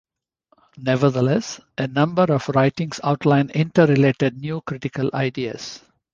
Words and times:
Nevertheless, 0.81 1.59
a 1.77 1.85
number 1.87 2.23
of 2.23 2.49
writings 2.49 2.99
outline 3.03 3.51
inter-related 3.53 4.35
New 4.41 4.61
Critical 4.61 5.11
ideas. 5.13 5.83